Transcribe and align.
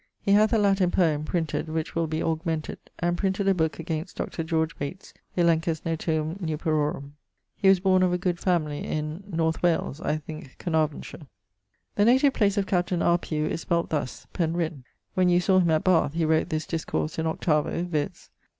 He 0.19 0.31
hath 0.31 0.51
a 0.51 0.57
Latin 0.57 0.89
poem, 0.89 1.23
printed, 1.25 1.69
which 1.69 1.93
will 1.93 2.07
be 2.07 2.23
augmented; 2.23 2.79
and 2.97 3.15
printed 3.19 3.47
a 3.47 3.53
booke 3.53 3.77
against 3.77 4.15
Dr. 4.17 4.43
Bates' 4.79 5.13
Elenchus 5.37 5.81
motuum 5.85 6.39
nuperorum. 6.41 7.11
He 7.55 7.69
was 7.69 7.79
borne 7.79 8.01
of 8.01 8.11
a 8.11 8.17
good 8.17 8.39
family 8.39 8.83
in... 8.83 9.23
North 9.27 9.61
Wales 9.61 10.01
(I 10.01 10.17
thinke, 10.17 10.57
Caernarvonshire). 10.57 11.27
The 11.97 12.05
native 12.05 12.33
place 12.33 12.57
of 12.57 12.65
captain 12.65 13.03
R. 13.03 13.19
Pugh 13.19 13.45
is 13.45 13.61
spelt 13.61 13.91
thus 13.91 14.25
Penrhyn. 14.33 14.85
When 15.13 15.29
you 15.29 15.39
saw 15.39 15.59
him 15.59 15.69
at 15.69 15.83
Bathe, 15.83 16.13
he 16.13 16.25
wrot 16.25 16.49
this 16.49 16.65
discourse 16.65 17.19
in 17.19 17.27
8vo, 17.27 17.85
viz. 17.85 18.31